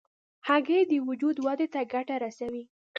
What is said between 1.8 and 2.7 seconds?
ګټه رسوي.